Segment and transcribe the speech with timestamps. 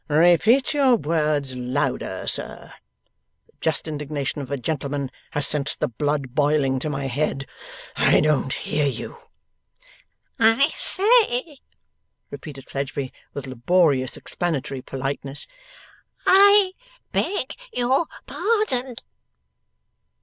[0.07, 2.73] 'Repeat your words louder, sir.
[3.45, 7.45] The just indignation of a gentleman has sent the blood boiling to my head.
[7.95, 9.17] I don't hear you.'
[10.39, 11.59] 'I say,'
[12.31, 15.45] repeated Fledgeby, with laborious explanatory politeness,
[16.25, 16.71] 'I
[17.11, 18.95] beg your pardon.